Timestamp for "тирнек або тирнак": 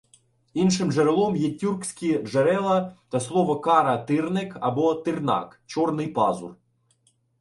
3.97-5.61